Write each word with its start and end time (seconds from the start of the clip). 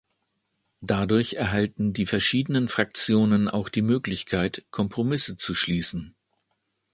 Dadurch 0.81 1.33
erhalten 1.35 1.93
die 1.93 2.07
verschiedenen 2.07 2.69
Fraktionen 2.69 3.47
auch 3.47 3.69
die 3.69 3.83
Möglichkeit, 3.83 4.65
Kompromisse 4.71 5.37
zu 5.37 5.53
schließen. 5.53 6.15